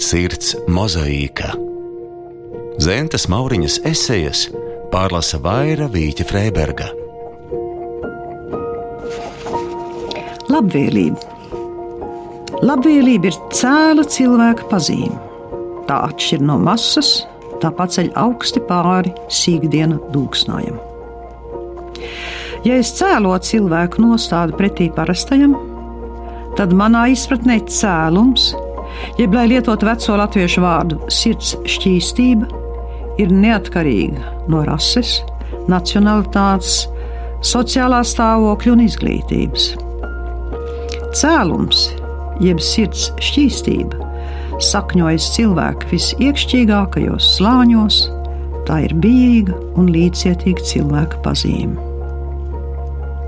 Sirds 0.00 0.54
mozaīka. 0.64 1.50
Zentes 2.80 3.26
Mauriņas 3.28 3.74
esejas 3.84 4.46
pārlasa 4.88 5.36
Vaira 5.44 5.90
Vīķa 5.92 6.24
Freiberga. 6.24 6.86
Labvēlība. 10.48 11.20
Labvēlība 12.64 13.28
ir 13.28 13.36
cēla 13.52 14.06
cilvēka 14.16 14.70
pazīme. 14.72 15.20
Tā 15.84 16.00
atšķir 16.08 16.46
no 16.48 16.56
masas, 16.64 17.12
tā 17.60 17.68
paceļ 17.68 18.08
augsti 18.24 18.64
pāri 18.70 19.12
sīkdiena 19.28 20.00
dūksnājam. 20.16 20.80
Ja 22.64 22.80
es 22.80 22.94
cēlo 22.96 23.36
cilvēku 23.36 24.00
nostādu 24.08 24.56
pretī 24.56 24.88
parastajam, 24.96 25.58
tad 26.56 26.72
manā 26.72 27.10
izpratnē 27.12 27.60
cēlums, 27.68 28.54
jeb 29.18 29.34
lai 29.34 29.46
lietotu 29.50 29.88
veco 29.88 30.16
latviešu 30.20 30.64
vārdu 30.64 31.00
sirds 31.12 31.54
šķīstība, 31.68 32.48
ir 33.20 33.32
neatkarīga 33.34 34.34
no 34.50 34.62
rases, 34.66 35.18
nacionalitātes, 35.70 36.84
sociālā 37.46 38.02
stāvokļa 38.06 38.74
un 38.74 38.84
izglītības. 38.84 39.70
Cēlums, 41.16 41.88
jeb 42.44 42.60
sirds 42.62 43.08
šķīstība, 43.22 44.08
sakņojas 44.60 45.28
cilvēka 45.36 45.88
visiekšķīgākajos 45.90 47.34
slāņos, 47.38 48.00
tā 48.68 48.82
ir 48.86 48.94
bijīga 49.02 49.56
un 49.80 49.88
līdzcietīga 49.92 50.66
cilvēka 50.72 51.20
pazīme. 51.24 51.88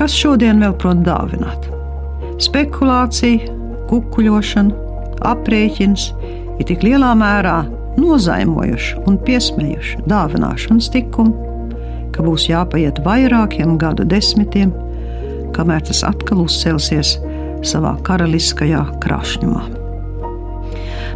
Kas 0.00 0.14
šodien 0.16 0.62
vēl 0.62 0.74
prot 0.80 1.02
dāvināt? 1.06 1.66
Spekulācija, 2.40 3.52
kukuļošana, 3.90 4.89
aprēķins 5.26 6.10
ir 6.60 6.68
tik 6.68 6.84
lielā 6.86 7.12
mērā 7.18 7.62
nozaimojuši 8.00 9.02
un 9.08 9.18
piesmējuši 9.26 10.04
dāvināšanas 10.10 10.90
likumu, 10.94 11.48
ka 12.14 12.24
būs 12.26 12.48
jāpaiet 12.50 13.02
vairākiem 13.04 13.76
gadu 13.80 14.06
desmitiem, 14.08 14.72
kamēr 15.56 15.84
tas 15.88 16.04
atkal 16.06 16.44
uzcelsies 16.46 17.16
savā 17.66 17.96
karaliskajā 18.06 18.84
krāšņumā. 19.02 19.66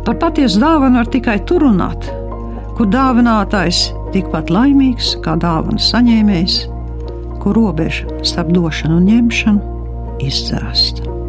Par 0.05 0.21
patiesu 0.21 0.61
dāvanu 0.61 1.01
var 1.01 1.09
tikai 1.09 1.39
tur 1.49 1.65
runāt, 1.65 2.11
kur 2.77 2.91
dāvinātājs 2.93 3.87
tikpat 4.13 4.53
laimīgs 4.53 5.15
kā 5.25 5.39
dāvanas 5.41 5.89
saņēmējs 5.95 6.63
kur 7.45 7.57
robeža 7.57 8.09
starp 8.25 8.55
došanu 8.57 8.97
un 8.97 9.05
ņemšanu 9.05 10.21
izdzēsta. 10.25 11.24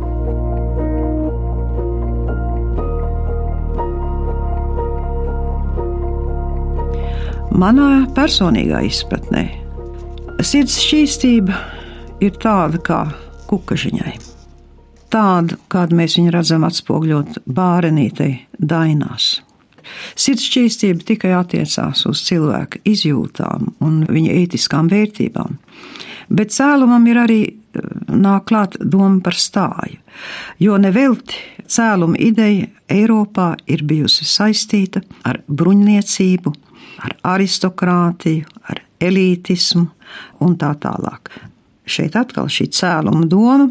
Manā 7.55 8.03
personīgā 8.11 8.81
izpratnē 8.83 9.45
sirds 10.43 10.75
šķīstība 10.83 11.55
ir 12.25 12.33
tāda 12.43 12.81
kā 12.83 12.97
kukažiņai. 13.47 14.15
Tāda, 15.13 15.55
kādu 15.71 15.95
mēs 15.95 16.17
viņu 16.19 16.33
redzam 16.35 16.65
atspoguļot 16.67 17.39
bārenītei 17.47 18.33
dainās. 18.59 19.29
Sirdsšķīstība 20.19 21.07
tikai 21.07 21.31
attiecās 21.37 22.03
uz 22.09 22.25
cilvēka 22.27 22.81
izjūtām 22.91 23.71
un 23.85 24.01
viņa 24.09 24.35
ētiskām 24.41 24.91
vērtībām, 24.91 25.55
bet 26.35 26.51
cēlumam 26.51 27.07
ir 27.07 27.21
arī 27.23 27.41
nāk 28.15 28.47
klāt 28.49 28.77
doma 28.79 29.19
par 29.23 29.37
stāju, 29.39 29.99
jo 30.59 30.77
nevelti 30.81 31.39
cēluma 31.67 32.19
ideja 32.21 32.67
Eiropā 32.91 33.55
ir 33.67 33.83
bijusi 33.87 34.27
saistīta 34.29 35.01
ar 35.25 35.41
bruņniecību, 35.47 36.53
ar 37.05 37.15
aristokrātiju, 37.35 38.45
ar 38.69 38.81
elītismu 39.01 39.87
un 40.45 40.55
tā 40.59 40.71
tālāk. 40.81 41.31
Šeit 41.85 42.15
atkal 42.17 42.49
šī 42.49 42.69
cēluma 42.73 43.27
doma, 43.29 43.69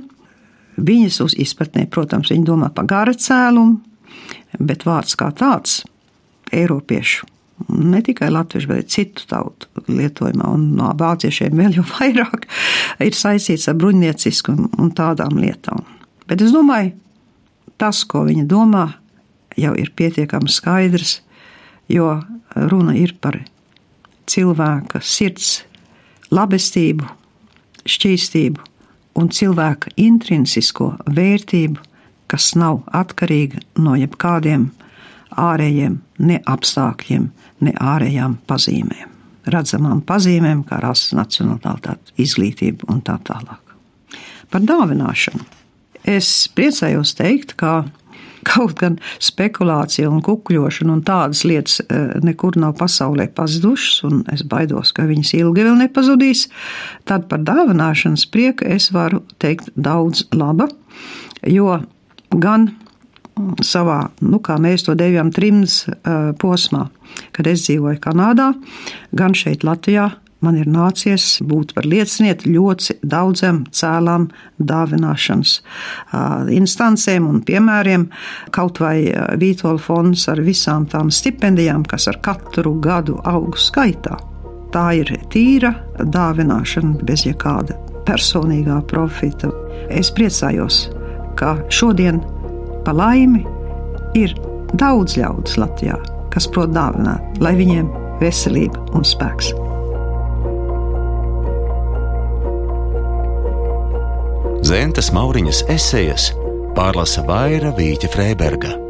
viņas 0.77 1.21
uz 1.25 1.37
izpratnē, 1.41 1.87
protams, 1.91 2.31
viņi 2.35 2.47
domā 2.47 2.71
par 2.75 2.89
gara 2.91 3.15
cēlumu, 3.15 3.81
bet 4.59 4.87
vārds 4.87 5.17
kā 5.19 5.31
tāds 5.35 5.83
Eiropiešu. 6.55 7.27
Ne 7.69 8.01
tikai 8.03 8.31
latviešu, 8.35 8.69
bet 8.71 8.91
citu 8.91 9.27
tautu 9.31 9.69
lietojumā, 9.89 10.49
un 10.57 10.73
no 10.79 10.91
vāciešiem 10.99 11.55
vēl 11.59 11.79
jau 11.79 11.87
vairāk 11.95 12.49
ir 13.05 13.17
saistīts 13.17 13.69
ar 13.71 13.79
bruņniecisku 13.81 14.55
un 14.55 14.93
tādām 14.97 15.39
lietām. 15.39 15.85
Bet 16.29 16.43
es 16.43 16.55
domāju, 16.55 16.95
tas, 17.79 18.03
ko 18.09 18.25
viņi 18.29 18.47
domā, 18.51 18.89
jau 19.61 19.75
ir 19.79 19.93
pietiekami 19.97 20.51
skaidrs, 20.51 21.19
jo 21.89 22.17
runa 22.55 22.95
ir 22.99 23.15
par 23.21 23.39
cilvēka 24.31 25.03
sirds 25.05 25.63
labestību, 26.35 27.07
šķīstību 27.85 28.71
un 29.21 29.29
cilvēka 29.31 29.93
intrinsisko 30.01 30.95
vērtību, 31.07 31.83
kas 32.31 32.55
nav 32.59 32.81
atkarīga 32.97 33.61
no 33.79 33.95
jebkādiem 34.01 34.71
ārējiem 35.31 35.99
ne 36.25 36.39
apstākļiem, 36.51 37.27
ne 37.65 37.75
ārējām 37.81 38.39
pazīmēm. 38.49 39.11
Redzamām 39.51 40.01
pazīmēm, 40.09 40.63
kā 40.69 40.79
rases, 40.81 41.13
nacionalitāte, 41.17 42.15
izglītība 42.21 42.89
un 42.93 43.03
tā 43.05 43.19
tālāk. 43.27 43.61
Par 44.51 44.65
dāvināšanu. 44.65 45.45
Es 46.09 46.31
priecājos 46.53 47.15
teikt, 47.17 47.55
ka 47.61 47.83
kaut 48.45 48.77
gan 48.81 48.99
spekulācija 49.23 50.11
un 50.11 50.21
kukļošana 50.25 50.93
un 50.95 51.03
tādas 51.07 51.45
lietas 51.49 51.81
e, 51.81 52.01
nekur 52.25 52.59
nav 52.61 52.77
pasaulē 52.81 53.31
pazudušas, 53.37 54.03
un 54.09 54.23
es 54.33 54.45
baidos, 54.49 54.93
ka 54.97 55.07
viņas 55.09 55.35
ilgi 55.41 55.67
vēl 55.67 55.79
nepazudīs, 55.81 56.47
tad 57.09 57.29
par 57.31 57.45
dāvināšanas 57.47 58.27
prieku 58.33 58.69
es 58.69 58.91
varu 58.95 59.23
teikt 59.43 59.73
daudz 59.75 60.27
laba, 60.37 60.69
jo 61.49 61.81
gan 62.35 62.71
savā, 63.65 64.09
nu, 64.23 64.41
kā 64.45 64.59
mēs 64.63 64.87
to 64.87 64.95
devām, 64.99 65.33
trims 65.35 65.85
posmā, 66.41 66.89
kad 67.35 67.49
es 67.51 67.67
dzīvoju 67.67 68.03
Kanādā, 68.03 68.53
gan 69.17 69.35
šeit 69.37 69.67
Latvijā. 69.67 70.11
Man 70.45 70.59
ir 70.61 70.69
nācies 70.69 71.39
būt 71.41 71.71
par 71.73 71.87
liecinieti 71.89 72.51
ļoti 72.53 72.99
daudziem 73.01 73.63
cēlām 73.73 74.27
dāvināšanas 74.61 75.55
instancēm 76.53 77.25
un 77.31 77.39
piemēriem. 77.49 78.05
Kaut 78.53 78.83
vai 78.85 79.09
Vītola 79.41 79.81
fonds 79.81 80.27
ar 80.29 80.43
visām 80.45 80.85
tām 80.93 81.09
stipendijām, 81.09 81.87
kas 81.89 82.11
ar 82.13 82.21
katru 82.27 82.75
gadu 82.85 83.17
aug 83.25 83.57
skaitā. 83.57 84.19
Tā 84.75 84.85
ir 85.01 85.15
tīra 85.33 85.73
dāvināšana 86.03 87.01
bez 87.09 87.25
jebkāda 87.25 87.79
personīgā 88.05 88.83
profita. 88.91 89.49
Es 89.89 90.13
priecājos, 90.13 90.91
ka 91.41 91.57
šodien 91.73 92.21
Pa 92.85 92.93
laimi 92.93 93.43
ir 94.19 94.35
daudz 94.77 95.17
ļaudis 95.19 95.57
Latvijā, 95.61 95.97
kas 96.35 96.49
prot 96.51 96.75
dāvināt, 96.75 97.41
lai 97.41 97.55
viņiem 97.59 97.89
veselība 98.21 98.83
un 98.95 99.07
spēks. 99.07 99.53
Zentes 104.65 105.11
Mauriņas 105.13 105.67
esejas 105.73 106.31
pārlasa 106.77 107.25
Vaira 107.29 107.75
Vīķa 107.77 108.09
Freiberga. 108.11 108.84